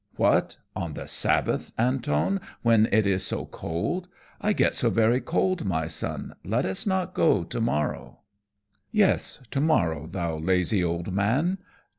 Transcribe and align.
"What, 0.15 0.57
on 0.75 0.95
the 0.95 1.05
Sabbath, 1.07 1.73
Antone, 1.77 2.39
when 2.63 2.87
it 2.91 3.05
is 3.05 3.23
so 3.23 3.45
cold? 3.45 4.07
I 4.41 4.51
get 4.51 4.75
so 4.75 4.89
very 4.89 5.21
cold, 5.21 5.63
my 5.63 5.85
son, 5.85 6.35
let 6.43 6.65
us 6.65 6.87
not 6.87 7.13
go 7.13 7.43
to 7.43 7.61
morrow." 7.61 8.21
"Yes, 8.91 9.41
to 9.51 9.61
morrow, 9.61 10.07
thou 10.07 10.39
lazy 10.39 10.83
old 10.83 11.13
man. 11.13 11.59